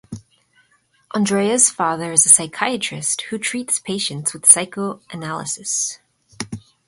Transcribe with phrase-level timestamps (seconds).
[1.13, 5.99] Andrea's father is a psychiatrist who treats patients with psychoanalysis.